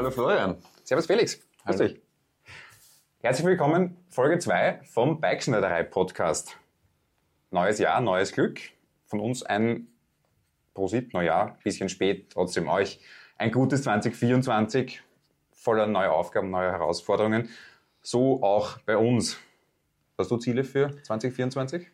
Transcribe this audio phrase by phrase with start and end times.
[0.00, 0.56] Hallo Florian.
[0.82, 1.38] Servus Felix.
[1.66, 2.00] Grüß dich.
[3.18, 6.56] Herzlich willkommen, Folge 2 vom Bikeschneiderei Podcast.
[7.50, 8.60] Neues Jahr, neues Glück.
[9.04, 9.88] Von uns ein
[10.72, 12.98] Prosit, Neujahr, bisschen spät, trotzdem euch
[13.36, 15.02] ein gutes 2024,
[15.52, 17.50] voller neue Aufgaben, neue Herausforderungen.
[18.00, 19.38] So auch bei uns.
[20.16, 21.88] Hast du Ziele für 2024?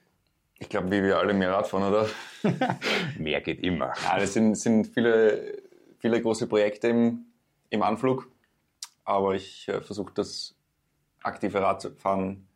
[0.60, 2.08] Ich glaube, wie wir alle mehr Radfahren, oder?
[3.18, 3.94] Mehr geht immer.
[4.04, 5.60] Ja, das sind, sind viele,
[5.98, 7.26] viele große Projekte im,
[7.76, 8.28] im Anflug.
[9.04, 10.56] Aber ich äh, versuche das
[11.22, 12.48] aktive Radfahren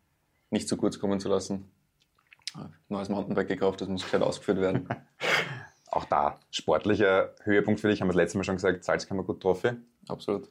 [0.50, 1.70] nicht zu kurz kommen zu lassen.
[2.56, 4.88] Äh, Neues Mountainbike gekauft, das muss gescheit ausgeführt werden.
[5.92, 9.72] Auch da sportlicher Höhepunkt für dich, haben wir das letzte Mal schon gesagt, Salzkammergut Trophy.
[10.08, 10.48] Absolut.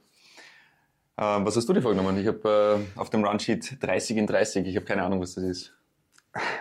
[1.17, 2.17] Ähm, was hast du dir vorgenommen?
[2.17, 4.67] Ich habe äh, auf dem Runsheet 30 in 30.
[4.67, 5.73] Ich habe keine Ahnung, was das ist.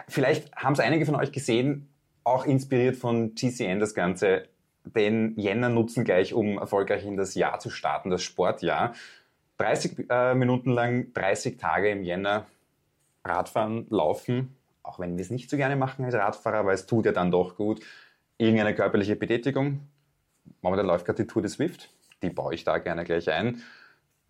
[0.08, 1.88] Vielleicht haben es einige von euch gesehen,
[2.24, 4.48] auch inspiriert von GCN das Ganze.
[4.94, 8.94] Den Jänner nutzen gleich, um erfolgreich in das Jahr zu starten, das Sportjahr.
[9.58, 12.46] 30 äh, Minuten lang, 30 Tage im Jänner
[13.24, 17.06] Radfahren, Laufen, auch wenn wir es nicht so gerne machen als Radfahrer, aber es tut
[17.06, 17.80] ja dann doch gut.
[18.38, 19.80] Irgendeine körperliche Betätigung.
[20.62, 21.90] Momentan läuft gerade die Tour de Swift,
[22.22, 23.62] die baue ich da gerne gleich ein.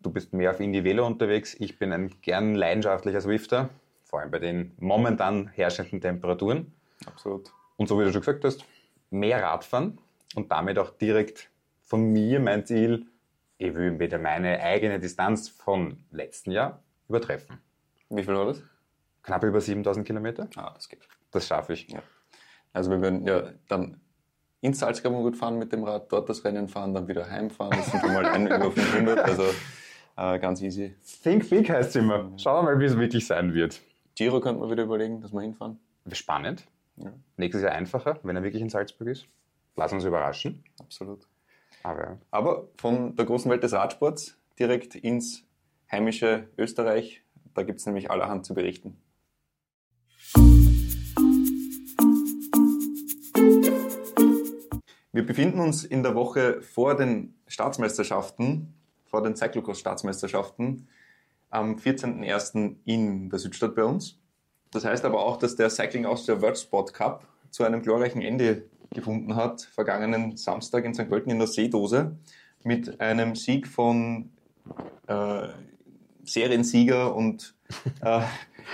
[0.00, 3.69] Du bist mehr auf Indie Velo unterwegs, ich bin ein gern leidenschaftlicher Swifter,
[4.05, 6.72] vor allem bei den momentan herrschenden Temperaturen.
[7.06, 7.53] Absolut.
[7.77, 8.65] Und so wie du schon gesagt hast,
[9.11, 9.98] mehr Radfahren
[10.34, 11.51] und damit auch direkt
[11.83, 13.07] von mir mein Ziel,
[13.57, 17.59] ich will wieder meine eigene Distanz von letzten Jahr übertreffen.
[18.11, 18.62] Wie viel war das?
[19.23, 20.49] Knapp über 7000 Kilometer.
[20.56, 21.01] Ah, das geht.
[21.31, 21.89] Das schaffe ich.
[21.89, 22.03] Ja.
[22.73, 24.01] Also wir werden ja dann
[24.61, 27.77] ins Salzkammergut fahren mit dem Rad, dort das Rennen fahren, dann wieder heimfahren.
[27.77, 29.45] Das sind schon mal ein über 500, also
[30.17, 30.95] äh, ganz easy.
[31.23, 32.33] Think Big heißt es immer.
[32.39, 33.81] Schauen wir mal, wie es wirklich sein wird.
[34.15, 35.79] Giro könnte man wieder überlegen, dass wir hinfahren.
[36.12, 36.65] Spannend.
[36.97, 39.27] Ja, Nächstes Jahr einfacher, wenn er wirklich in Salzburg ist.
[39.79, 40.65] Lass uns überraschen.
[40.81, 41.29] absolut.
[41.84, 42.19] Aber.
[42.33, 45.45] Aber von der großen Welt des Radsports direkt ins
[45.89, 47.22] heimische Österreich.
[47.55, 49.00] Da gibt es nämlich allerhand zu berichten.
[55.12, 58.75] Wir befinden uns in der Woche vor den Staatsmeisterschaften,
[59.05, 60.88] vor den Cyclocross-Staatsmeisterschaften
[61.50, 62.78] am 14.01.
[62.84, 64.19] in der Südstadt bei uns.
[64.72, 68.65] Das heißt aber auch, dass der Cycling Austria World Sport Cup zu einem glorreichen Ende
[68.93, 71.09] gefunden hat, vergangenen Samstag in St.
[71.09, 72.16] Pölten in der Seedose,
[72.65, 74.31] mit einem Sieg von
[75.06, 75.49] äh,
[76.25, 77.54] Seriensieger und
[78.03, 78.21] äh,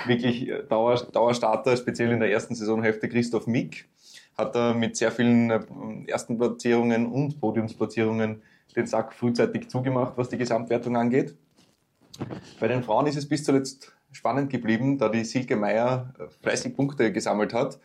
[0.07, 3.89] wirklich Dauer, Dauerstarter, speziell in der ersten Saisonhälfte Christoph Mick,
[4.37, 5.61] hat er mit sehr vielen äh,
[6.07, 8.43] ersten Platzierungen und Podiumsplatzierungen
[8.77, 11.37] den Sack frühzeitig zugemacht, was die Gesamtwertung angeht.
[12.61, 16.75] Bei den Frauen ist es bis zuletzt spannend geblieben, da die Silke Meier äh, fleißig
[16.75, 17.79] Punkte gesammelt hat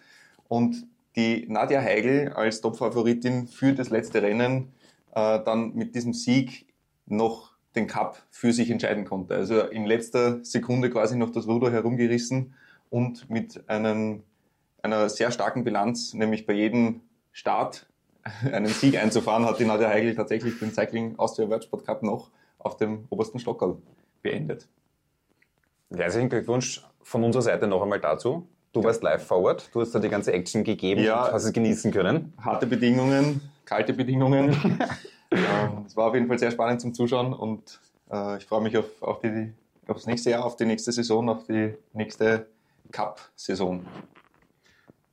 [0.47, 0.85] und
[1.15, 4.73] die Nadja Heigl als Topfavoritin für das letzte Rennen
[5.13, 6.67] äh, dann mit diesem Sieg
[7.05, 9.35] noch den Cup für sich entscheiden konnte.
[9.35, 12.53] Also in letzter Sekunde quasi noch das Ruder herumgerissen
[12.89, 14.23] und mit einem,
[14.81, 17.87] einer sehr starken Bilanz, nämlich bei jedem Start
[18.51, 22.31] einen Sieg einzufahren, hat die Nadja Heigl tatsächlich den Cycling Austria World Sport Cup noch
[22.57, 23.77] auf dem obersten Stockerl
[24.21, 24.67] beendet.
[25.95, 28.47] Herzlichen Glückwunsch von unserer Seite noch einmal dazu.
[28.71, 31.25] Du warst live vor Ort, du hast da die ganze Action gegeben Ja.
[31.25, 32.33] und hast es genießen können.
[32.43, 34.49] harte Bedingungen, kalte Bedingungen.
[35.31, 37.79] ähm, es war auf jeden Fall sehr spannend zum Zuschauen und
[38.11, 39.51] äh, ich freue mich auf, auf, die,
[39.87, 42.45] auf das nächste Jahr, auf die nächste Saison, auf die nächste
[42.91, 43.85] Cup-Saison.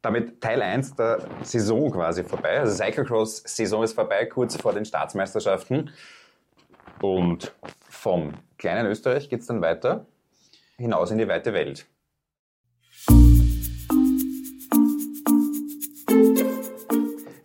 [0.03, 2.61] Damit Teil 1 der Saison quasi vorbei.
[2.61, 5.91] Also Cyclocross-Saison ist vorbei, kurz vor den Staatsmeisterschaften.
[7.03, 7.53] Und
[7.89, 10.07] vom kleinen Österreich geht es dann weiter
[10.79, 11.87] hinaus in die weite Welt.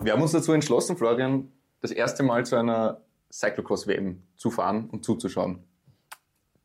[0.04, 3.02] Wir haben uns dazu entschlossen, Florian, das erste Mal zu einer
[3.32, 5.64] Cyclocross-WM zu fahren und zuzuschauen.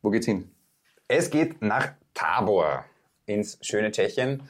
[0.01, 0.51] Wo geht's hin?
[1.07, 2.87] Es geht nach Tabor
[3.27, 4.45] ins schöne Tschechien.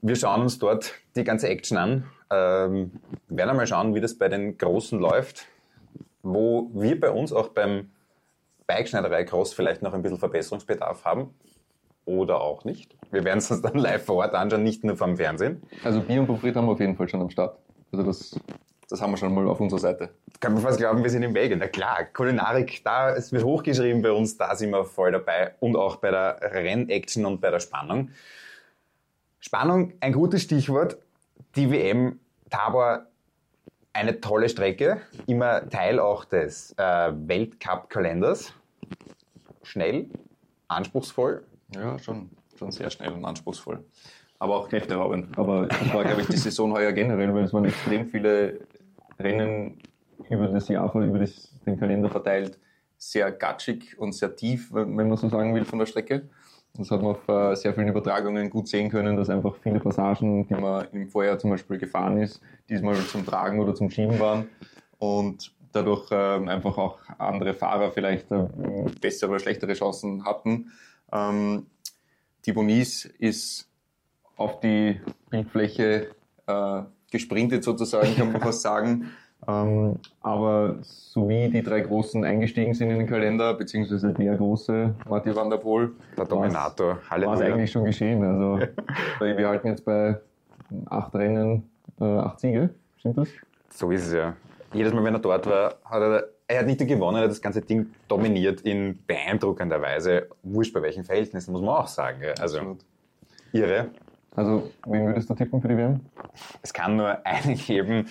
[0.00, 2.06] Wir schauen uns dort die ganze Action an.
[2.30, 2.92] Ähm,
[3.26, 5.46] werden einmal schauen, wie das bei den Großen läuft.
[6.22, 7.90] Wo wir bei uns auch beim
[8.68, 11.34] Bikeschneiderei Cross vielleicht noch ein bisschen Verbesserungsbedarf haben.
[12.04, 12.96] Oder auch nicht.
[13.10, 15.62] Wir werden es uns dann live vor Ort anschauen, nicht nur vom Fernsehen.
[15.82, 17.58] Also Bier und frites haben wir auf jeden Fall schon am Start.
[17.92, 18.40] Also das,
[18.88, 20.10] das haben wir schon mal auf unserer Seite.
[20.40, 21.56] Kann man fast glauben, wir sind im Wege.
[21.56, 25.54] Na klar, Kulinarik, da, es wird hochgeschrieben bei uns, da sind wir voll dabei.
[25.60, 28.10] Und auch bei der Rennaction und bei der Spannung.
[29.38, 30.98] Spannung, ein gutes Stichwort.
[31.56, 33.06] Die WM Tabor,
[33.92, 38.52] eine tolle Strecke, immer Teil auch des äh, Weltcup-Kalenders.
[39.62, 40.08] Schnell,
[40.68, 41.44] anspruchsvoll.
[41.74, 43.84] Ja, schon, schon sehr schnell und anspruchsvoll.
[44.40, 45.38] Aber auch kräfteraubend.
[45.38, 48.60] Aber das war, glaube ich, die Saison heuer generell, weil es waren extrem viele
[49.18, 49.78] Rennen
[50.30, 52.58] über das Jahr, über das, den Kalender verteilt,
[52.96, 56.28] sehr gatschig und sehr tief, wenn man so sagen will, von der Strecke.
[56.74, 60.46] Das hat man auf äh, sehr vielen Übertragungen gut sehen können, dass einfach viele Passagen,
[60.46, 64.48] die man im Vorjahr zum Beispiel gefahren ist, diesmal zum Tragen oder zum Schieben waren
[64.98, 68.46] und dadurch ähm, einfach auch andere Fahrer vielleicht äh,
[69.00, 70.70] bessere oder schlechtere Chancen hatten.
[71.12, 71.66] Ähm,
[72.54, 73.69] Bonis ist
[74.40, 74.98] auf die
[75.28, 76.08] Bildfläche
[76.46, 76.82] äh,
[77.12, 79.10] gesprintet sozusagen, kann man fast sagen.
[79.48, 84.94] Ähm, aber so wie die drei Großen eingestiegen sind in den Kalender, beziehungsweise der große
[85.08, 88.22] Martin van der Poel, der Dominator, war es eigentlich schon geschehen.
[88.22, 88.60] Also
[89.20, 90.20] wir halten jetzt bei
[90.90, 93.28] acht Rennen, äh, acht Siege, stimmt das?
[93.70, 94.36] So ist es ja.
[94.74, 97.30] Jedes Mal, wenn er dort war, hat er, er hat nicht nur gewonnen, er hat
[97.30, 100.28] das ganze Ding dominiert in beeindruckender Weise.
[100.42, 102.20] Wurscht bei welchen Verhältnissen, muss man auch sagen.
[102.38, 102.84] Also, Absolut.
[103.52, 103.88] irre.
[104.36, 106.00] Also, wen würdest du tippen für die WM?
[106.62, 108.06] Es kann nur einen geben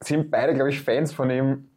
[0.00, 1.68] sind beide, glaube ich, Fans von ihm.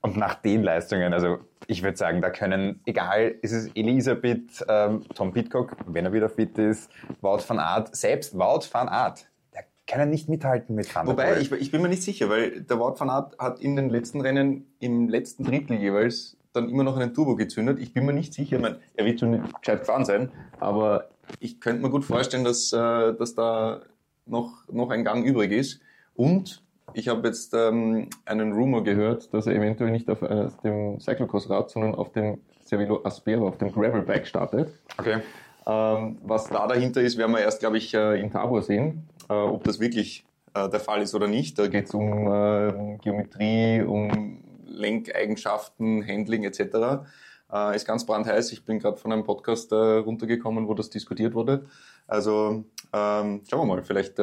[0.00, 1.38] Und nach den Leistungen, also
[1.68, 6.28] ich würde sagen, da können, egal, ist es Elisabeth, ähm, Tom Pitcock, wenn er wieder
[6.28, 6.90] fit ist,
[7.20, 11.52] Wout van Aert, selbst Wout van Aert, der kann nicht mithalten mit Van Wobei, ich,
[11.52, 14.74] ich, bin mir nicht sicher, weil der Wout van Aert hat in den letzten Rennen
[14.80, 17.78] im letzten Drittel jeweils dann immer noch einen Turbo gezündet.
[17.78, 21.10] Ich bin mir nicht sicher, ich meine, er wird schon gescheit gefahren sein, aber
[21.40, 23.82] ich könnte mir gut vorstellen, dass, äh, dass da
[24.26, 25.80] noch, noch ein Gang übrig ist.
[26.14, 26.62] Und
[26.94, 31.70] ich habe jetzt ähm, einen Rumor gehört, dass er eventuell nicht auf äh, dem Cyclocross-Rad,
[31.70, 34.72] sondern auf dem Cervelo Aspero, auf dem Gravelbike startet.
[34.98, 35.20] Okay.
[35.66, 39.32] Ähm, was da dahinter ist, werden wir erst, glaube ich, äh, in Tabor sehen, äh,
[39.32, 40.24] ob das wirklich
[40.54, 41.58] äh, der Fall ist oder nicht.
[41.58, 47.04] Da geht es um äh, Geometrie, um Lenkeigenschaften, Handling etc.
[47.52, 48.52] Äh, ist ganz brandheiß.
[48.52, 51.66] Ich bin gerade von einem Podcast runtergekommen, wo das diskutiert wurde.
[52.06, 54.18] Also ähm, schauen wir mal, vielleicht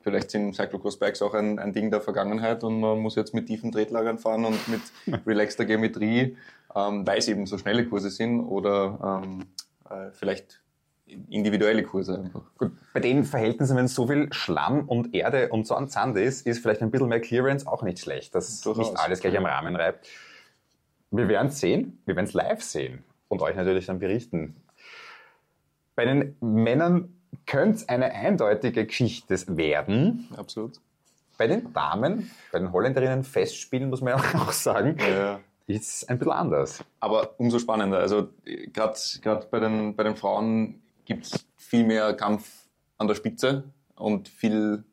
[0.00, 3.72] Vielleicht sind Cyclocross-Bikes auch ein, ein Ding der Vergangenheit und man muss jetzt mit tiefen
[3.72, 4.80] Tretlagern fahren und mit
[5.26, 6.36] relaxter Geometrie,
[6.74, 9.46] ähm, weil es eben so schnelle Kurse sind oder ähm,
[9.90, 10.62] äh, vielleicht
[11.28, 12.42] individuelle Kurse einfach.
[12.56, 16.46] Gut, bei den Verhältnissen, wenn so viel Schlamm und Erde und so an Sand ist,
[16.46, 18.90] ist vielleicht ein bisschen mehr Clearance auch nicht schlecht, dass Durchaus.
[18.90, 20.06] nicht alles gleich am Rahmen reibt.
[21.10, 24.56] Wir werden es sehen, wir werden es live sehen und euch natürlich dann berichten.
[25.94, 27.14] Bei den Männern
[27.46, 30.28] könnte es eine eindeutige Geschichte werden.
[30.36, 30.80] Absolut.
[31.36, 35.40] Bei den Damen, bei den Holländerinnen Festspielen, muss man ja auch sagen, ja.
[35.66, 36.84] ist es ein bisschen anders.
[37.00, 37.98] Aber umso spannender.
[37.98, 38.28] Also
[38.72, 42.66] gerade bei den, bei den Frauen gibt es viel mehr Kampf
[42.98, 43.64] an der Spitze
[43.94, 44.84] und viel,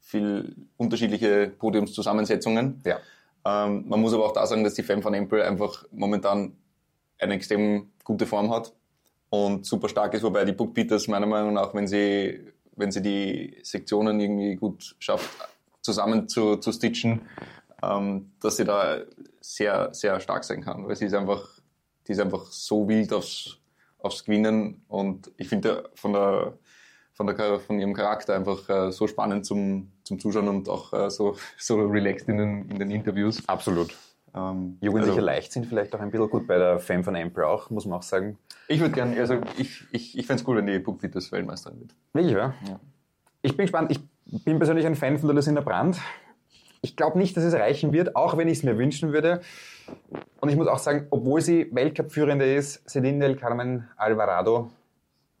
[0.00, 2.80] viel unterschiedliche Podiumszusammensetzungen.
[2.84, 2.98] Ja.
[3.44, 6.56] Ähm, man muss aber auch da sagen, dass die Femme von Empel einfach momentan
[7.18, 8.72] eine extrem gute Form hat
[9.30, 13.02] und super stark ist, wobei die Book Peters meiner Meinung nach, wenn sie, wenn sie
[13.02, 15.30] die Sektionen irgendwie gut schafft,
[15.80, 17.22] zusammen zu, zu stitchen,
[17.82, 18.98] ähm, dass sie da
[19.40, 21.48] sehr, sehr stark sein kann, weil sie ist einfach,
[22.06, 23.58] die ist einfach so wild aufs,
[23.98, 26.58] aufs Gewinnen und ich finde von der,
[27.12, 31.10] von, der, von ihrem Charakter einfach äh, so spannend zum, zum Zuschauen und auch äh,
[31.10, 33.46] so, so relaxed in den, in den Interviews.
[33.48, 33.96] Absolut.
[34.34, 37.68] Ähm, Jugendliche also, Leichtsinn vielleicht auch ein bisschen gut bei der Fan von Ample auch,
[37.68, 38.38] muss man auch sagen.
[38.68, 41.94] Ich würde gerne, also ich, ich, ich fände es cool, wenn die Puckfitters Weltmeisterin wird.
[42.14, 42.54] Wirklich, ja?
[42.66, 42.80] ja?
[43.42, 43.90] Ich bin gespannt.
[43.90, 46.00] Ich bin persönlich ein Fan von der Lucinda Brandt.
[46.80, 49.42] Ich glaube nicht, dass es reichen wird, auch wenn ich es mir wünschen würde.
[50.40, 54.70] Und ich muss auch sagen, obwohl sie Weltcup-Führende ist, Celine del Carmen Alvarado.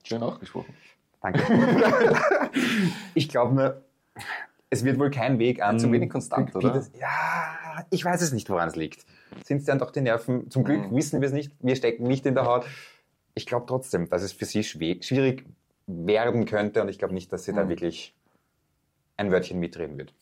[0.04, 0.74] Schön ausgesprochen.
[1.22, 1.40] Danke.
[3.14, 3.82] ich glaube nur,
[4.70, 5.78] es wird wohl kein Weg an.
[5.78, 6.84] Zu wenig konstant, oder?
[6.98, 9.06] Ja, ich weiß es nicht, woran es liegt.
[9.44, 10.50] Sind es dann doch die Nerven?
[10.50, 10.96] Zum Glück mhm.
[10.96, 11.52] wissen wir es nicht.
[11.60, 12.66] Wir stecken nicht in der Haut.
[13.34, 15.46] Ich glaube trotzdem, dass es für sie schwierig
[15.86, 17.56] werden könnte und ich glaube nicht, dass sie mhm.
[17.56, 18.14] da wirklich
[19.16, 20.12] ein Wörtchen mitreden wird.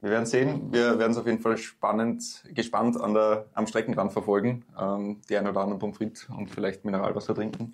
[0.00, 0.72] Wir werden sehen.
[0.72, 4.64] Wir werden es auf jeden Fall spannend, gespannt an der, am Streckenrand verfolgen.
[4.78, 7.72] Ähm, die ein oder anderen Pommes frites und vielleicht Mineralwasser trinken.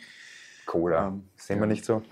[0.68, 1.08] Cola.
[1.08, 1.62] Ähm, Sehen ja.
[1.62, 2.02] wir nicht so.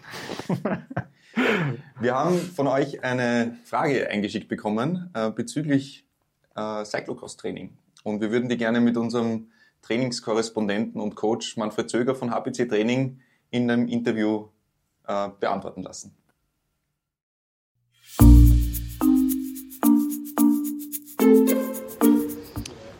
[2.01, 6.07] Wir haben von euch eine Frage eingeschickt bekommen äh, bezüglich
[6.57, 7.77] äh, Cyclocross-Training.
[8.05, 9.51] Und wir würden die gerne mit unserem
[9.83, 13.21] Trainingskorrespondenten und Coach Manfred Zöger von HPC Training
[13.51, 14.49] in einem Interview
[15.07, 16.17] äh, beantworten lassen.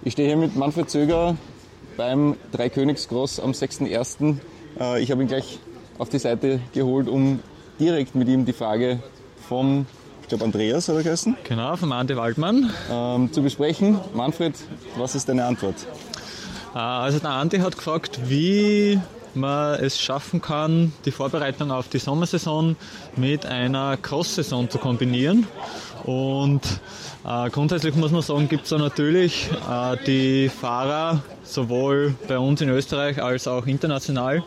[0.05, 1.37] Ich stehe hier mit Manfred Zöger
[1.97, 4.39] beim Dreikönigscross am 6.1.
[4.79, 5.59] Äh, ich habe ihn gleich
[5.99, 7.41] auf die Seite geholt, um
[7.81, 9.01] direkt mit ihm die Frage
[9.49, 9.87] vom,
[10.23, 11.37] ich glaube Andreas hat er geheißen.
[11.45, 12.71] Genau, von Ante Waldmann.
[12.91, 13.99] Ähm, zu besprechen.
[14.15, 14.55] Manfred,
[14.97, 15.77] was ist deine Antwort?
[16.75, 19.01] Äh, also der Ante hat gefragt, wie
[19.37, 22.77] man es schaffen kann, die Vorbereitung auf die Sommersaison
[23.17, 25.47] mit einer Cross-Saison zu kombinieren.
[26.05, 26.63] Und
[27.27, 32.61] äh, grundsätzlich muss man sagen, gibt es da natürlich äh, die Fahrer, sowohl bei uns
[32.61, 34.45] in Österreich als auch international,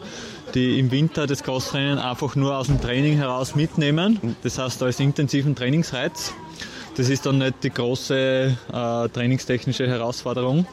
[0.56, 4.36] die im Winter das Crossrennen einfach nur aus dem Training heraus mitnehmen.
[4.44, 6.34] Das heißt als intensiven Trainingsreiz.
[6.96, 10.66] Das ist dann nicht die große äh, trainingstechnische Herausforderung.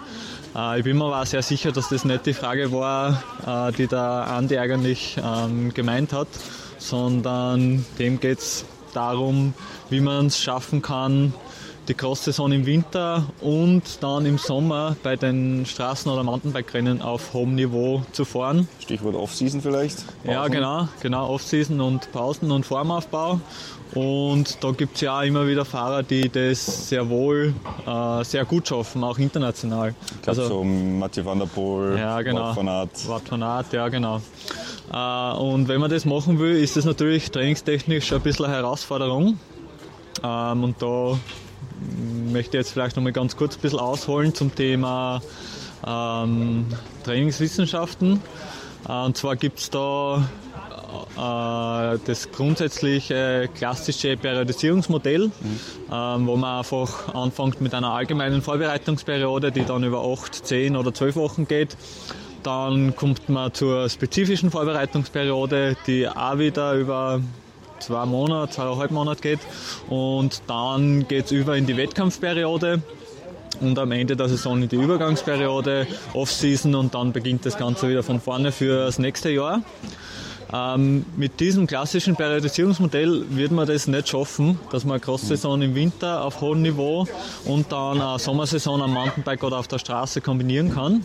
[0.57, 3.87] Äh, ich bin mir aber sehr sicher, dass das nicht die Frage war, äh, die
[3.87, 6.29] der Andi eigentlich ähm, gemeint hat,
[6.79, 9.53] sondern dem geht es darum,
[9.91, 11.35] wie man es schaffen kann,
[11.89, 17.55] die Cross-Saison im Winter und dann im Sommer bei den Straßen- oder Mountainbike-Rennen auf hohem
[17.55, 18.69] Niveau zu fahren.
[18.81, 20.05] Stichwort Off-Season vielleicht?
[20.07, 20.31] Pausen.
[20.31, 23.41] Ja, genau, genau, Off-Season und Pausen und Formaufbau.
[23.95, 27.55] Und da gibt es ja auch immer wieder Fahrer, die das sehr wohl
[27.87, 29.95] äh, sehr gut schaffen, auch international.
[30.17, 32.51] Ich glaube also, so Mathieu van der Poel, ja, genau.
[32.51, 33.09] Wout van Aert.
[33.09, 34.21] Wout van Aert, ja genau.
[34.93, 39.39] Äh, und wenn man das machen will, ist das natürlich trainingstechnisch ein bisschen eine Herausforderung.
[40.23, 41.19] Ähm, und da
[42.33, 45.23] möchte jetzt vielleicht noch mal ganz kurz ein bisschen ausholen zum Thema
[45.87, 46.67] ähm,
[47.05, 48.21] Trainingswissenschaften.
[48.89, 50.29] Äh, und zwar gibt es da
[51.17, 55.33] äh, das grundsätzliche klassische Periodisierungsmodell, mhm.
[55.93, 60.93] ähm, wo man einfach anfängt mit einer allgemeinen Vorbereitungsperiode, die dann über 8, 10 oder
[60.93, 61.77] 12 Wochen geht.
[62.43, 67.21] Dann kommt man zur spezifischen Vorbereitungsperiode, die auch wieder über
[67.81, 69.41] zwei Monate, zweieinhalb Monate geht.
[69.89, 72.83] Und dann geht es über in die Wettkampfperiode
[73.61, 78.03] und am Ende der Saison in die Übergangsperiode, Off-Season und dann beginnt das Ganze wieder
[78.03, 79.63] von vorne für das nächste Jahr.
[80.53, 86.23] Ähm, mit diesem klassischen Periodisierungsmodell wird man das nicht schaffen, dass man Cross-Saison im Winter
[86.25, 87.07] auf hohem Niveau
[87.47, 91.05] und dann eine Sommersaison am Mountainbike oder auf der Straße kombinieren kann.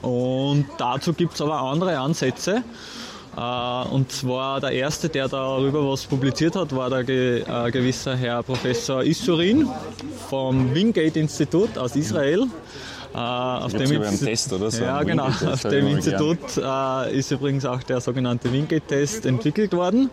[0.00, 2.62] Und dazu gibt es aber andere Ansätze.
[3.36, 8.42] Äh, und zwar der erste, der darüber was publiziert hat, war der äh, gewisser Herr
[8.42, 9.68] Professor Issurin
[10.28, 12.46] vom Wingate Institut aus Israel.
[13.14, 14.82] Äh, auf dem Insti Test oder so.
[14.82, 15.26] Ja, genau.
[15.26, 20.10] Auf dem Institut äh, ist übrigens auch der sogenannte Wingate-Test entwickelt worden.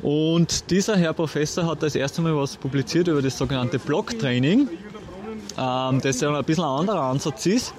[0.00, 4.68] Und dieser Herr Professor hat das erste Mal was publiziert über das sogenannte Blocktraining,
[5.58, 7.74] ähm, das ja ein bisschen ein anderer Ansatz ist,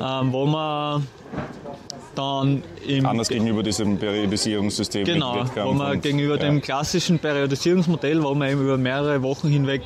[0.00, 1.06] ähm, wo man
[2.14, 5.04] dann im Anders gegenüber diesem Periodisierungssystem.
[5.04, 6.42] Genau, wo man gegenüber ja.
[6.42, 9.82] dem klassischen Periodisierungsmodell, wo man eben über mehrere Wochen hinweg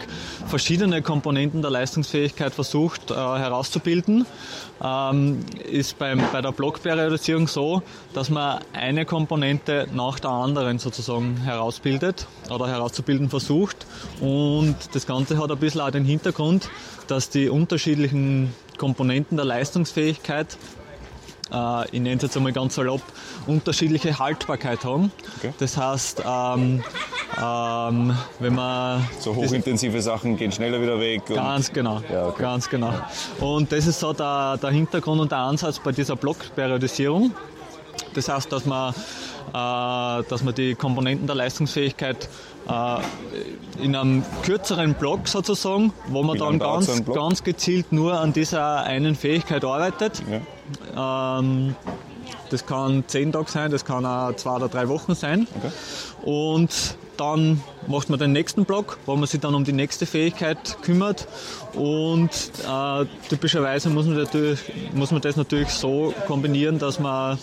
[0.46, 4.26] verschiedene Komponenten der Leistungsfähigkeit versucht äh, herauszubilden,
[4.82, 7.82] ähm, ist beim, bei der Blockperiodisierung so,
[8.14, 13.86] dass man eine Komponente nach der anderen sozusagen herausbildet oder herauszubilden versucht.
[14.20, 16.68] Und das Ganze hat ein bisschen auch den Hintergrund,
[17.06, 20.56] dass die unterschiedlichen Komponenten der Leistungsfähigkeit
[21.52, 23.02] äh, ich nenne es jetzt einmal ganz salopp,
[23.46, 25.10] unterschiedliche Haltbarkeit haben.
[25.38, 25.52] Okay.
[25.58, 26.82] Das heißt, ähm,
[27.42, 29.06] ähm, wenn man...
[29.18, 31.22] So hochintensive Sachen gehen schneller wieder weg.
[31.26, 32.42] Ganz genau, ja, okay.
[32.42, 32.92] ganz genau.
[33.40, 37.32] Und das ist so der, der Hintergrund und der Ansatz bei dieser Blockperiodisierung.
[38.14, 38.94] Das heißt, dass man,
[39.52, 42.28] dass man die Komponenten der Leistungsfähigkeit
[42.68, 48.32] äh, in einem kürzeren Block sozusagen, wo man Wie dann ganz, ganz gezielt nur an
[48.32, 50.22] dieser einen Fähigkeit arbeitet.
[50.94, 51.38] Ja.
[51.38, 51.74] Ähm,
[52.50, 55.46] das kann zehn Tage sein, das kann auch zwei oder drei Wochen sein.
[55.56, 55.72] Okay.
[56.22, 60.78] Und dann macht man den nächsten Block, wo man sich dann um die nächste Fähigkeit
[60.82, 61.26] kümmert.
[61.74, 64.26] Und äh, typischerweise muss man,
[64.94, 67.38] muss man das natürlich so kombinieren, dass man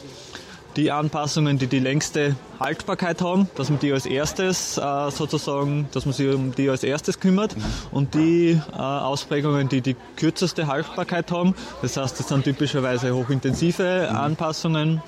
[0.75, 6.05] die Anpassungen, die die längste Haltbarkeit haben, dass man die als erstes äh, sozusagen, dass
[6.05, 7.55] man sich um die als erstes kümmert
[7.91, 14.10] und die äh, Ausprägungen, die die kürzeste Haltbarkeit haben, das heißt, das sind typischerweise hochintensive.
[14.10, 15.01] Anpassungen,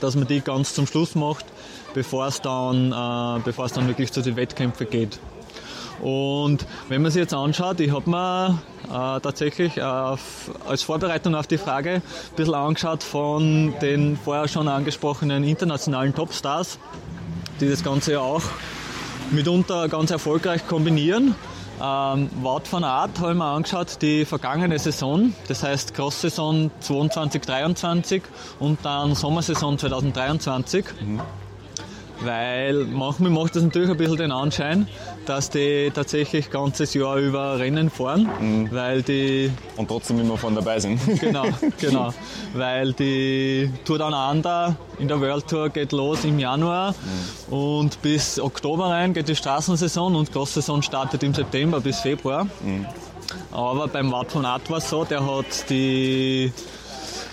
[0.00, 1.44] dass man die ganz zum Schluss macht,
[1.94, 5.18] bevor es dann, äh, bevor es dann wirklich zu den Wettkämpfen geht.
[6.04, 11.46] Und wenn man sich jetzt anschaut, ich habe mir äh, tatsächlich äh, als Vorbereitung auf
[11.46, 16.78] die Frage ein bisschen angeschaut von den vorher schon angesprochenen internationalen Topstars,
[17.58, 18.42] die das Ganze ja auch
[19.30, 21.34] mitunter ganz erfolgreich kombinieren.
[21.82, 28.20] Ähm, Wout van Aert habe ich angeschaut, die vergangene Saison, das heißt Cross-Saison 22-23
[28.60, 30.84] und dann Sommersaison 2023.
[31.00, 31.22] Mhm
[32.24, 34.88] weil manchmal macht das natürlich ein bisschen den Anschein,
[35.26, 38.68] dass die tatsächlich ganzes Jahr über Rennen fahren, mhm.
[38.70, 39.50] weil die...
[39.76, 41.00] Und trotzdem immer von dabei sind.
[41.20, 41.46] Genau,
[41.80, 42.14] genau.
[42.54, 46.92] weil die Tour Down Under in der World Tour geht los im Januar
[47.50, 47.54] mhm.
[47.54, 52.44] und bis Oktober rein geht die Straßensaison und Cross-Saison startet im September bis Februar.
[52.44, 52.86] Mhm.
[53.52, 56.52] Aber beim Watt von Art war es so, der hat die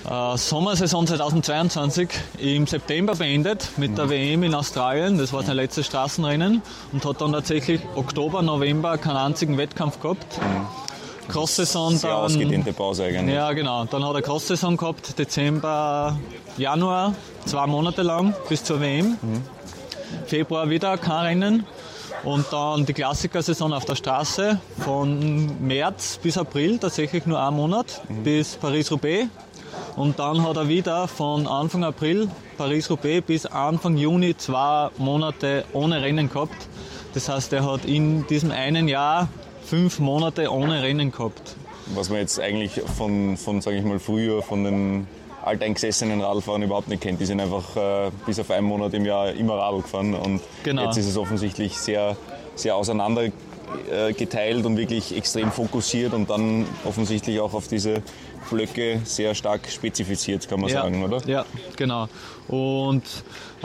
[0.10, 5.18] äh, Sommersaison 2022 im September beendet mit der WM in Australien.
[5.18, 10.40] Das war sein letztes Straßenrennen und hat dann tatsächlich Oktober, November keinen einzigen Wettkampf gehabt.
[11.28, 12.20] Cross-Saison Sehr dann.
[12.20, 13.36] ausgedehnte Pause eigentlich.
[13.36, 13.86] Ja, genau.
[13.86, 16.18] Dann hat er Cross-Saison gehabt, Dezember,
[16.58, 17.14] Januar,
[17.46, 19.18] zwei Monate lang bis zur WM.
[20.26, 21.66] Februar wieder kein Rennen.
[22.24, 28.02] Und dann die Klassikersaison auf der Straße von März bis April, tatsächlich nur ein Monat,
[28.24, 29.28] bis Paris-Roubaix.
[29.96, 36.02] Und dann hat er wieder von Anfang April Paris-Roubaix bis Anfang Juni zwei Monate ohne
[36.02, 36.56] Rennen gehabt.
[37.14, 39.28] Das heißt, er hat in diesem einen Jahr
[39.64, 41.56] fünf Monate ohne Rennen gehabt.
[41.94, 45.08] Was man jetzt eigentlich von, von sage ich mal, früher, von den
[45.44, 47.20] alteingesessenen Radfahrern überhaupt nicht kennt.
[47.20, 50.86] Die sind einfach äh, bis auf einen Monat im Jahr immer Radl gefahren und Genau.
[50.86, 52.16] jetzt ist es offensichtlich sehr,
[52.56, 58.04] sehr auseinander äh, geteilt und wirklich extrem fokussiert und dann offensichtlich auch auf diese
[58.50, 61.22] Blöcke sehr stark spezifiziert, kann man sagen, oder?
[61.28, 61.46] Ja,
[61.76, 62.08] genau.
[62.48, 63.04] Und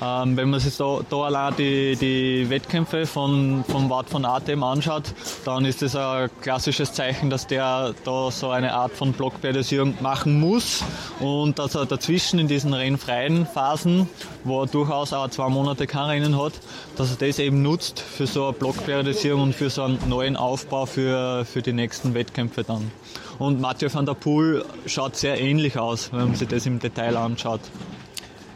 [0.00, 4.62] ähm, wenn man sich da, da allein die, die Wettkämpfe von, von Wout von Atem
[4.62, 5.04] anschaut,
[5.44, 10.38] dann ist das ein klassisches Zeichen, dass der da so eine Art von Blockperiodisierung machen
[10.38, 10.84] muss
[11.18, 14.08] und dass er dazwischen in diesen rennfreien Phasen,
[14.44, 16.52] wo er durchaus auch zwei Monate kein Rennen hat,
[16.96, 20.86] dass er das eben nutzt für so eine Blockperiodisierung und für so einen neuen Aufbau
[20.86, 22.90] für, für die nächsten Wettkämpfe dann.
[23.38, 27.16] Und Mathieu van der Poel schaut sehr ähnlich aus, wenn man sich das im Detail
[27.16, 27.60] anschaut.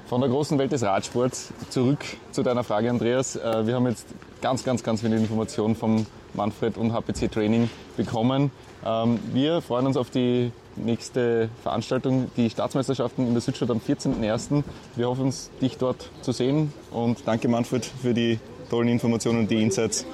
[0.08, 1.98] Von der großen Welt des Radsports zurück
[2.32, 3.36] zu deiner Frage, Andreas.
[3.36, 4.06] Äh, Wir haben jetzt
[4.40, 8.50] ganz, ganz, ganz viele Informationen vom Manfred und HPC Training bekommen.
[8.84, 14.62] Ähm, Wir freuen uns auf die nächste Veranstaltung, die Staatsmeisterschaften in der Südstadt am 14.01.
[14.96, 18.38] Wir hoffen, uns, dich dort zu sehen und danke Manfred für die
[18.70, 20.06] tollen Informationen und die Insights.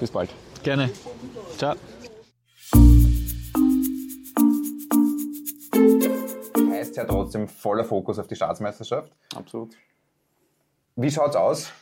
[0.00, 0.30] Bis bald.
[0.62, 0.90] Gerne.
[1.56, 1.74] Ciao.
[6.98, 9.12] Ja trotzdem voller Fokus auf die Staatsmeisterschaft.
[9.34, 9.74] Absolut.
[10.96, 11.72] Wie schaut's aus?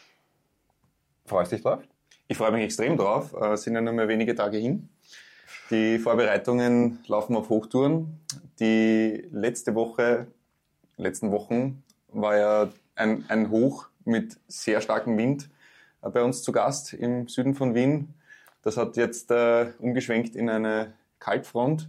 [1.25, 1.83] Freust du dich drauf?
[2.29, 3.35] Ich freue mich extrem drauf.
[3.35, 4.89] Äh, Es sind ja nur mehr wenige Tage hin.
[5.71, 8.21] Die Vorbereitungen laufen auf Hochtouren.
[8.61, 10.29] Die letzte Woche,
[10.97, 15.49] letzten Wochen war ja ein, ein Hoch mit sehr starkem Wind
[16.03, 18.15] äh, bei uns zu Gast im Süden von Wien.
[18.63, 21.89] Das hat jetzt äh, umgeschwenkt in eine Kaltfront.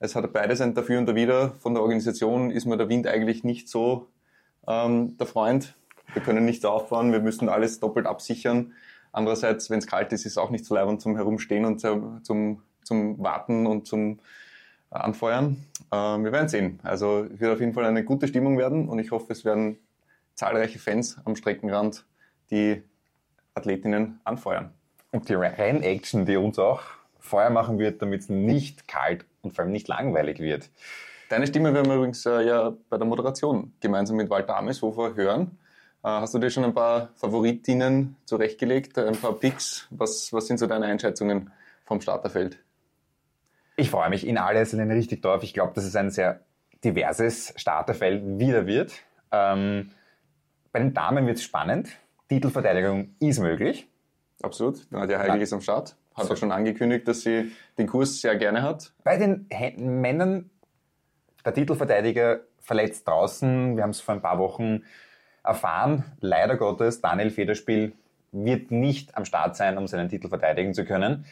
[0.00, 1.54] Es hat beides ein Dafür und Dawider.
[1.58, 4.06] Von der Organisation ist mir der Wind eigentlich nicht so
[4.68, 5.74] ähm, der Freund.
[6.12, 8.72] Wir können nicht auffahren, wir müssen alles doppelt absichern.
[9.12, 12.22] Andererseits, wenn es kalt ist, ist es auch nicht so leibend zum Herumstehen und zum,
[12.22, 14.20] zum, zum Warten und zum
[14.90, 15.64] Anfeuern.
[15.92, 16.78] Ähm, wir werden sehen.
[16.84, 19.78] Also es wird auf jeden Fall eine gute Stimmung werden und ich hoffe, es werden
[20.34, 22.06] zahlreiche Fans am Streckenrand
[22.50, 22.82] die
[23.54, 24.70] Athletinnen anfeuern.
[25.10, 26.82] Und die Rennaction, die uns auch
[27.28, 30.70] Feuer machen wird, damit es nicht kalt und vor allem nicht langweilig wird.
[31.28, 35.58] Deine Stimme werden wir übrigens äh, ja bei der Moderation gemeinsam mit Walter Ameshofer hören.
[36.02, 39.86] Äh, hast du dir schon ein paar Favoritinnen zurechtgelegt, ein paar Picks?
[39.90, 41.50] Was, was sind so deine Einschätzungen
[41.84, 42.58] vom Starterfeld?
[43.76, 45.42] Ich freue mich in aller Linie richtig drauf.
[45.42, 46.40] Ich glaube, dass es ein sehr
[46.82, 48.92] diverses Starterfeld wieder wird.
[49.30, 49.90] Ähm,
[50.72, 51.90] bei den Damen wird es spannend.
[52.28, 53.86] Titelverteidigung ist möglich.
[54.42, 54.86] Absolut.
[54.90, 55.96] Nadja Heilig ist am Start.
[56.18, 56.34] Hat So.
[56.34, 58.92] auch schon angekündigt, dass sie den Kurs sehr gerne hat.
[59.04, 59.46] Bei den
[59.78, 60.50] Männern,
[61.44, 63.76] der Titelverteidiger verletzt draußen.
[63.76, 64.82] Wir haben es vor ein paar Wochen
[65.42, 66.04] erfahren.
[66.20, 67.92] Leider Gottes, Daniel Federspiel
[68.32, 71.24] wird nicht am Start sein, um seinen Titel verteidigen zu können.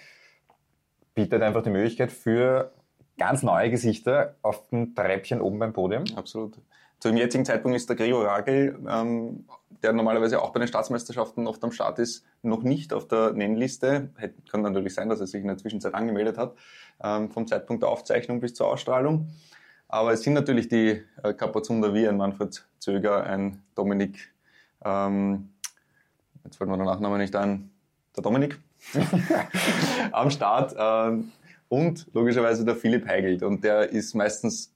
[1.14, 2.72] Bietet einfach die Möglichkeit für
[3.18, 6.04] ganz neue Gesichter auf dem Treppchen oben beim Podium.
[6.16, 6.58] Absolut.
[6.98, 9.44] Zum jetzigen Zeitpunkt ist der Gregor Ragel, ähm,
[9.82, 14.10] der normalerweise auch bei den Staatsmeisterschaften oft am Start ist, noch nicht auf der Nennliste.
[14.50, 16.54] Kann natürlich sein, dass er sich in der Zwischenzeit angemeldet hat,
[17.02, 19.28] ähm, vom Zeitpunkt der Aufzeichnung bis zur Ausstrahlung.
[19.88, 24.32] Aber es sind natürlich die äh, Kapazunder wie ein Manfred Zöger, ein Dominik,
[24.84, 25.50] ähm,
[26.44, 27.70] jetzt fällt mir der Nachname nicht ein,
[28.16, 28.58] der Dominik
[30.12, 30.74] am Start.
[30.78, 31.32] Ähm,
[31.68, 33.42] und logischerweise der Philipp Heigelt.
[33.42, 34.72] Und der ist meistens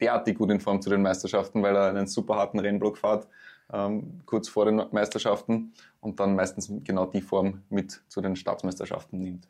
[0.00, 3.26] derartig gut in Form zu den Meisterschaften, weil er einen super harten Rennblock fährt,
[3.72, 9.20] ähm, kurz vor den Meisterschaften und dann meistens genau die Form mit zu den Staatsmeisterschaften
[9.20, 9.48] nimmt.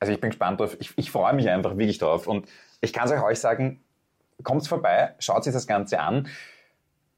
[0.00, 0.76] Also ich bin gespannt drauf.
[0.80, 2.26] Ich, ich freue mich einfach wirklich drauf.
[2.26, 2.48] Und
[2.80, 3.80] ich kann es euch sagen,
[4.42, 6.28] kommt vorbei, schaut sich das Ganze an.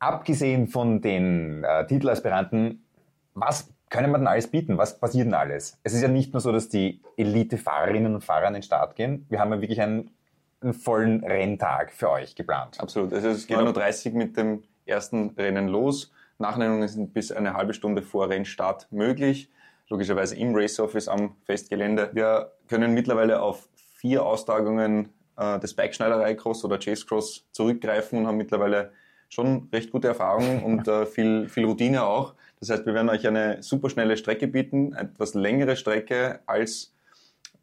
[0.00, 2.84] Abgesehen von den äh, Titelaspiranten,
[3.34, 4.78] was können wir denn alles bieten?
[4.78, 5.78] Was passiert denn alles?
[5.84, 9.26] Es ist ja nicht nur so, dass die Elite-Fahrerinnen und Fahrer an den Start gehen.
[9.28, 10.10] Wir haben ja wirklich einen,
[10.62, 12.80] einen vollen Renntag für euch geplant.
[12.80, 13.12] Absolut.
[13.12, 16.12] Also es geht nur 30 mit dem ersten Rennen los.
[16.38, 19.50] Nachnennungen sind bis eine halbe Stunde vor Rennstart möglich.
[19.88, 22.10] Logischerweise im Race Office am Festgelände.
[22.12, 28.36] Wir können mittlerweile auf vier Austragungen äh, des Bikeschneiderei-Cross oder Chase Cross zurückgreifen und haben
[28.36, 28.92] mittlerweile
[29.28, 32.34] schon recht gute Erfahrungen und äh, viel, viel Routine auch.
[32.60, 36.94] Das heißt, wir werden euch eine super schnelle Strecke bieten, etwas längere Strecke als,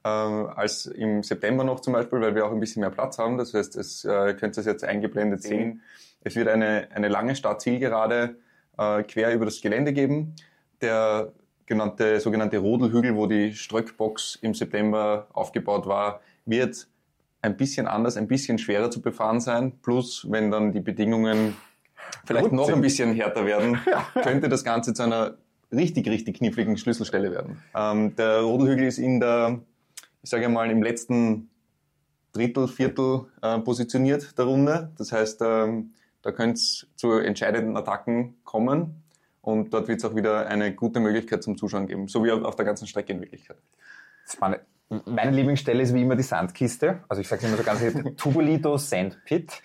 [0.07, 3.37] als im September noch zum Beispiel, weil wir auch ein bisschen mehr Platz haben.
[3.37, 5.81] Das heißt, es äh, könnt ihr jetzt eingeblendet sehen.
[6.21, 8.35] Es wird eine, eine lange Start-Zielgerade
[8.77, 10.35] äh, quer über das Gelände geben.
[10.81, 11.33] Der
[11.65, 16.87] genannte, sogenannte Rodelhügel, wo die Ströckbox im September aufgebaut war, wird
[17.41, 19.73] ein bisschen anders, ein bisschen schwerer zu befahren sein.
[19.81, 21.55] Plus, wenn dann die Bedingungen
[22.25, 22.75] vielleicht Gut noch sind.
[22.75, 23.79] ein bisschen härter werden,
[24.23, 25.37] könnte das Ganze zu einer
[25.71, 27.61] richtig, richtig kniffligen Schlüsselstelle werden.
[27.75, 29.59] Ähm, der Rodelhügel ist in der,
[30.21, 31.49] ich sage mal, im letzten
[32.33, 34.91] Drittel, Viertel äh, positioniert der Runde.
[34.97, 39.03] Das heißt, ähm, da könnte es zu entscheidenden Attacken kommen.
[39.41, 42.55] Und dort wird es auch wieder eine gute Möglichkeit zum Zuschauen geben, so wie auf
[42.55, 43.57] der ganzen Strecke in Wirklichkeit.
[44.27, 44.61] Spannend.
[45.05, 47.03] Meine Lieblingsstelle ist wie immer die Sandkiste.
[47.07, 47.81] Also ich sage immer so ganz
[48.17, 49.61] Tubulito Sandpit.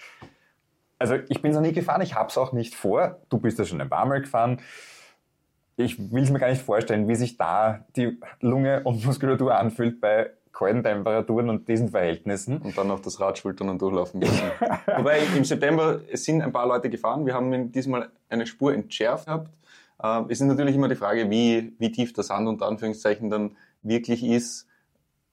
[0.98, 3.20] Also ich bin es noch nie gefahren, ich habe es auch nicht vor.
[3.30, 4.60] Du bist ja schon ein paar Mal gefahren.
[5.76, 10.00] Ich will es mir gar nicht vorstellen, wie sich da die Lunge und Muskulatur anfühlt
[10.00, 12.58] bei kalten Temperaturen und diesen Verhältnissen.
[12.58, 14.50] Und dann noch das Rad schultern und durchlaufen müssen.
[14.96, 17.26] Wobei im September, es sind ein paar Leute gefahren.
[17.26, 19.50] Wir haben diesmal eine Spur entschärft gehabt.
[20.02, 23.56] Äh, Es ist natürlich immer die Frage, wie, wie tief der Sand unter Anführungszeichen dann
[23.82, 24.66] wirklich ist,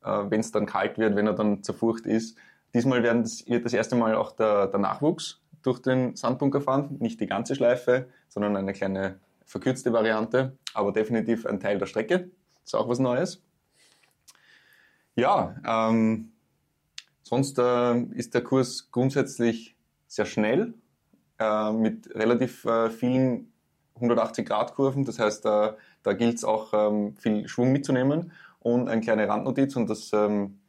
[0.04, 2.36] wenn es dann kalt wird, wenn er dann zerfurcht ist.
[2.74, 6.98] Diesmal werden das, wird das erste Mal auch der, der Nachwuchs durch den Sandbunker fahren.
[7.00, 12.32] Nicht die ganze Schleife, sondern eine kleine verkürzte Variante, aber definitiv ein Teil der Strecke.
[12.64, 13.44] Ist auch was Neues.
[15.16, 16.32] Ja, ähm,
[17.22, 19.76] sonst äh, ist der Kurs grundsätzlich
[20.08, 20.74] sehr schnell,
[21.40, 23.52] äh, mit relativ äh, vielen
[24.00, 25.06] 180-Grad-Kurven.
[25.06, 28.32] Das heißt, äh, da gilt es auch ähm, viel Schwung mitzunehmen.
[28.60, 30.60] Und eine kleine Randnotiz, und das ähm,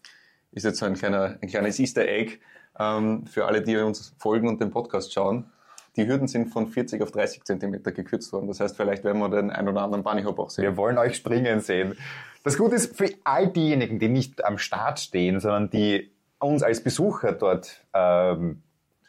[0.50, 2.38] ist jetzt so ein, kleiner, ein kleines Easter Egg
[2.78, 5.50] ähm, für alle, die uns folgen und den Podcast schauen.
[5.96, 8.48] Die Hürden sind von 40 auf 30 Zentimeter gekürzt worden.
[8.48, 10.64] Das heißt, vielleicht werden wir den ein oder anderen Bunnyhop auch sehen.
[10.64, 11.96] Wir wollen euch springen sehen.
[12.44, 16.82] Das Gute ist für all diejenigen, die nicht am Start stehen, sondern die uns als
[16.82, 18.62] Besucher dort ähm,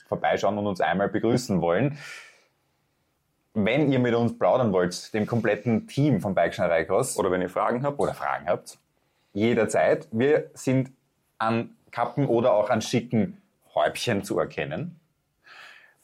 [0.07, 1.97] vorbeischauen und uns einmal begrüßen wollen.
[3.53, 7.49] Wenn ihr mit uns plaudern wollt, dem kompletten Team von Bikeschneiderei Cross Oder wenn ihr
[7.49, 7.99] Fragen habt.
[7.99, 8.77] oder Fragen habt,
[9.31, 10.07] jederzeit.
[10.11, 10.91] Wir sind
[11.37, 13.41] an Kappen oder auch an schicken
[13.73, 14.99] Häubchen zu erkennen.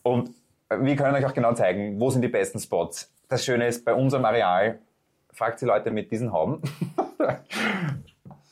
[0.04, 0.32] Und
[0.70, 3.12] wir können euch auch genau zeigen, wo sind die besten Spots.
[3.28, 4.80] Das Schöne ist, bei unserem Areal,
[5.32, 6.62] fragt die Leute mit diesen Hauben.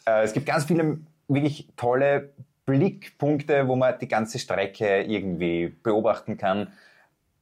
[0.06, 2.30] Äh, es gibt ganz viele wirklich tolle
[2.66, 6.72] Blickpunkte, wo man die ganze Strecke irgendwie beobachten kann.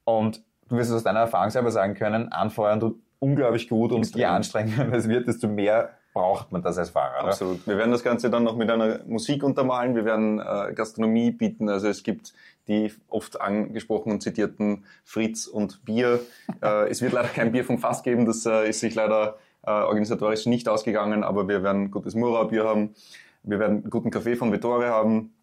[0.03, 4.15] Und du wirst es aus deiner Erfahrung selber sagen können, anfeuern tut unglaublich gut und
[4.15, 7.19] je anstrengender es wird, desto mehr braucht man das als Fahrer.
[7.19, 7.27] oder?
[7.29, 7.67] Absolut.
[7.67, 9.95] Wir werden das Ganze dann noch mit einer Musik untermalen.
[9.95, 11.69] Wir werden äh, Gastronomie bieten.
[11.69, 12.33] Also es gibt
[12.67, 16.19] die oft angesprochenen und zitierten Fritz und Bier.
[16.61, 18.25] äh, es wird leider kein Bier vom Fass geben.
[18.25, 21.23] Das äh, ist sich leider äh, organisatorisch nicht ausgegangen.
[21.23, 22.95] Aber wir werden gutes Mura-Bier haben.
[23.43, 25.33] Wir werden guten Kaffee von Vittore haben.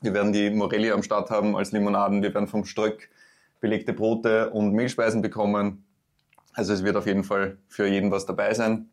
[0.00, 2.22] Wir werden die Morelli am Start haben als Limonaden.
[2.22, 3.10] Wir werden vom Ströck
[3.60, 5.84] belegte Brote und Mehlspeisen bekommen.
[6.52, 8.90] Also es wird auf jeden Fall für jeden was dabei sein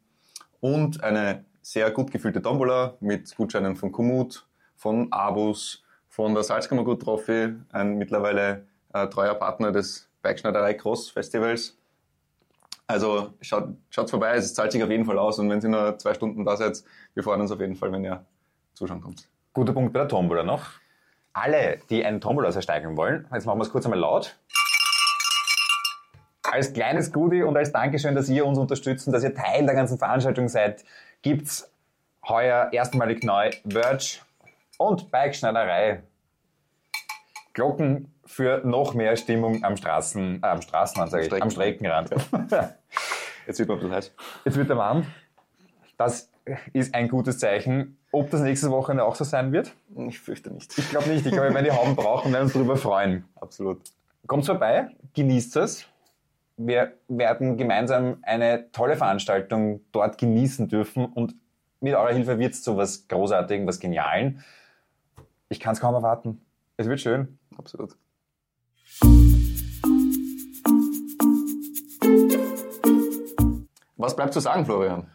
[0.62, 5.84] und eine sehr gut gefüllte Tombola mit Gutscheinen von Komoot, von Abus,
[6.20, 11.78] von der Salzkammergut Trophy, ein mittlerweile äh, treuer Partner des Bikeschneiderei Cross Festivals.
[12.88, 15.98] Also schaut, schaut vorbei, es zahlt sich auf jeden Fall aus und wenn ihr nur
[15.98, 18.26] zwei Stunden da seid, wir freuen uns auf jeden Fall, wenn ihr
[18.74, 19.30] zuschauen kommt.
[19.54, 20.72] Guter Punkt bei der Tombola noch.
[21.32, 24.36] Alle, die einen Tombola ersteigen wollen, jetzt machen wir es kurz einmal laut.
[26.44, 29.98] Als kleines Goodie und als Dankeschön, dass ihr uns unterstützt dass ihr Teil der ganzen
[29.98, 30.84] Veranstaltung seid,
[31.22, 31.72] gibt's
[32.28, 34.20] heuer erstmalig neu Verge
[34.78, 36.04] und Bikeschneiderei.
[37.60, 42.10] Glocken für noch mehr Stimmung am Straßen, äh, am Straßenrand, sage ich, am Streckenrand.
[43.48, 44.14] Jetzt wird mir ein bisschen heiß.
[44.46, 45.06] Jetzt wird er warm.
[45.98, 46.32] Das
[46.72, 47.98] ist ein gutes Zeichen.
[48.14, 49.74] Ob das nächste Wochenende auch so sein wird?
[50.08, 50.78] Ich fürchte nicht.
[50.78, 51.26] Ich glaube nicht.
[51.26, 53.26] Ich glaube, wir werden die Hauben brauchen und werden uns darüber freuen.
[53.36, 53.82] Absolut.
[54.26, 55.86] Kommt vorbei, genießt es.
[56.56, 61.36] Wir werden gemeinsam eine tolle Veranstaltung dort genießen dürfen und
[61.82, 64.46] mit eurer Hilfe wird es zu was Großartigem, was Genialen.
[65.50, 66.40] Ich kann es kaum erwarten.
[66.80, 67.38] Es wird schön.
[67.58, 67.98] Absolut.
[73.98, 75.12] Was bleibt zu sagen, Florian?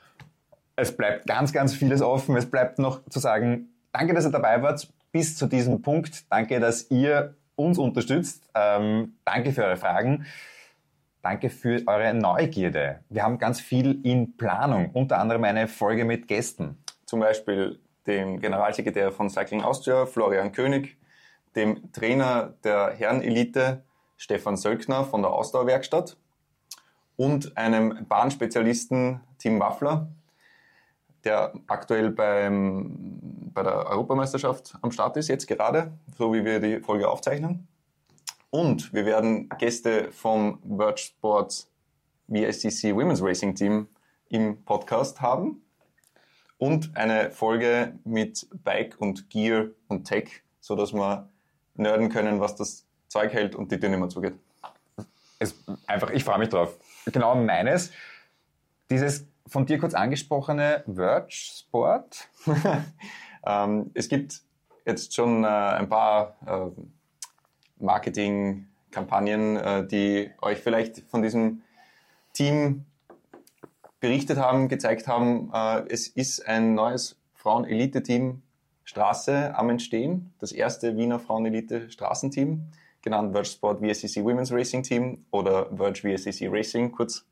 [0.76, 2.36] Es bleibt ganz, ganz vieles offen.
[2.36, 6.30] Es bleibt noch zu sagen, danke, dass ihr dabei wart bis zu diesem Punkt.
[6.30, 8.46] Danke, dass ihr uns unterstützt.
[8.54, 10.26] Ähm, danke für eure Fragen.
[11.22, 13.00] Danke für eure Neugierde.
[13.08, 16.76] Wir haben ganz viel in Planung, unter anderem eine Folge mit Gästen.
[17.06, 20.98] Zum Beispiel dem Generalsekretär von Cycling Austria, Florian König,
[21.56, 23.82] dem Trainer der Herrenelite,
[24.16, 26.16] Stefan Sölkner von der Ausdauerwerkstatt
[27.16, 30.08] und einem Bahnspezialisten, Tim Waffler,
[31.24, 33.18] der aktuell beim,
[33.54, 37.66] bei der Europameisterschaft am Start ist, jetzt gerade, so wie wir die Folge aufzeichnen.
[38.50, 41.70] Und wir werden Gäste vom Verge Sports
[42.28, 43.88] VSCC Women's Racing Team
[44.28, 45.62] im Podcast haben
[46.58, 51.28] und eine Folge mit Bike und Gear und Tech, so dass wir
[51.74, 54.34] nerden können, was das Zeug hält und die Tür nicht mehr zugeht.
[55.38, 55.54] Es,
[55.86, 56.76] einfach, ich freue mich drauf.
[57.06, 57.90] Genau meines.
[58.90, 62.28] Dieses von dir kurz angesprochene Verge Sport.
[63.46, 64.40] ähm, es gibt
[64.86, 66.70] jetzt schon äh, ein paar äh,
[67.78, 71.62] Marketingkampagnen, äh, die euch vielleicht von diesem
[72.32, 72.84] Team
[74.00, 78.42] berichtet haben, gezeigt haben, äh, es ist ein neues Frauen-Elite-Team
[78.84, 82.60] Straße am Entstehen, das erste Wiener Frauen-Elite-Straßenteam,
[83.02, 87.26] genannt Verge Sport VSCC Women's Racing Team oder Verge VSCC Racing kurz.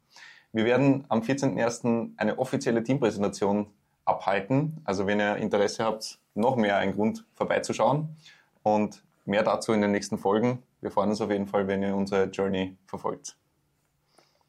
[0.53, 2.11] Wir werden am 14.01.
[2.17, 3.67] eine offizielle Teampräsentation
[4.05, 4.81] abhalten.
[4.85, 8.17] Also wenn ihr Interesse habt, noch mehr ein Grund vorbeizuschauen
[8.63, 10.63] und mehr dazu in den nächsten Folgen.
[10.81, 13.37] Wir freuen uns auf jeden Fall, wenn ihr unsere Journey verfolgt.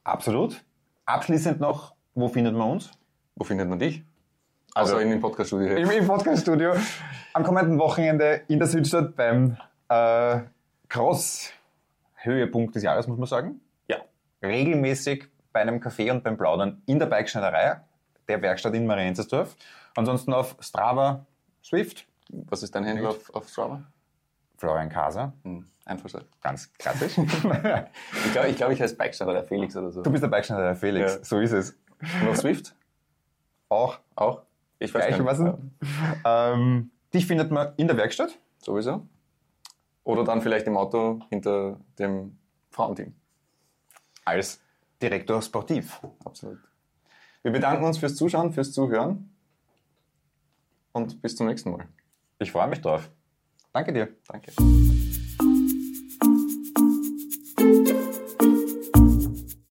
[0.03, 0.63] Absolut.
[1.05, 2.91] Abschließend noch wo findet man uns?
[3.35, 4.03] Wo findet man dich?
[4.75, 5.75] Also, also in dem Podcaststudio.
[5.75, 6.73] Im, Im Podcaststudio.
[7.33, 9.55] Am kommenden Wochenende in der Südstadt beim
[9.87, 10.39] äh,
[10.89, 13.61] Cross-Höhepunkt des Jahres, muss man sagen.
[13.87, 13.97] Ja.
[14.41, 17.81] Regelmäßig bei einem Café und beim Plaudern in der Bikeschneiderei,
[18.27, 19.55] der Werkstatt in Marienzersdorf.
[19.95, 21.27] Ansonsten auf Strava,
[21.63, 22.07] Swift.
[22.29, 23.83] Was ist dein Händler auf, auf Strava?
[24.57, 25.33] Florian Kaser.
[25.43, 26.19] Hm, einfach so.
[26.41, 27.15] Ganz klassisch.
[27.17, 30.01] ich glaube, ich, glaub, ich heiße Bikeschneider Felix oder so.
[30.01, 31.23] Du bist der Bikeschneider Felix, ja.
[31.23, 31.77] so ist es.
[32.21, 32.73] Und auf Swift?
[33.69, 33.99] Auch.
[34.15, 34.41] Auch?
[34.83, 35.71] Ich weiß Gleichermaßen.
[36.23, 36.53] Ja.
[36.53, 38.37] Ähm, dich findet man in der Werkstatt.
[38.59, 39.07] Sowieso.
[40.03, 42.37] Oder dann vielleicht im Auto hinter dem
[42.69, 43.13] Frauenteam.
[44.25, 44.61] Als
[45.01, 46.01] Direktor Sportiv.
[46.25, 46.59] Absolut.
[47.41, 49.33] Wir bedanken uns fürs Zuschauen, fürs Zuhören
[50.91, 51.87] und bis zum nächsten Mal.
[52.39, 53.09] Ich freue mich drauf.
[53.71, 54.09] Danke dir.
[54.27, 54.51] Danke.